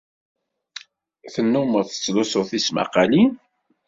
Tennummed 1.33 1.85
tettlusud 1.87 2.47
tismaqqalin? 2.49 3.29